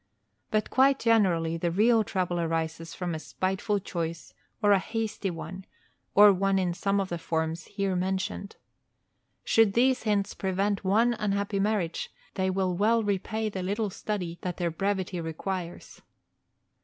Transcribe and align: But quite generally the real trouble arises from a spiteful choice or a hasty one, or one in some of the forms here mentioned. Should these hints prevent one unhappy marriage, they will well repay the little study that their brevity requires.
But 0.49 0.71
quite 0.71 0.97
generally 0.97 1.57
the 1.57 1.69
real 1.69 2.03
trouble 2.03 2.39
arises 2.39 2.95
from 2.95 3.13
a 3.13 3.19
spiteful 3.19 3.79
choice 3.79 4.33
or 4.59 4.71
a 4.71 4.79
hasty 4.79 5.29
one, 5.29 5.63
or 6.15 6.33
one 6.33 6.57
in 6.57 6.73
some 6.73 6.99
of 6.99 7.09
the 7.09 7.19
forms 7.19 7.65
here 7.65 7.95
mentioned. 7.95 8.55
Should 9.43 9.75
these 9.75 10.01
hints 10.01 10.33
prevent 10.33 10.83
one 10.83 11.13
unhappy 11.19 11.59
marriage, 11.59 12.09
they 12.33 12.49
will 12.49 12.75
well 12.75 13.03
repay 13.03 13.47
the 13.47 13.61
little 13.61 13.91
study 13.91 14.39
that 14.41 14.57
their 14.57 14.71
brevity 14.71 15.21
requires. 15.21 16.01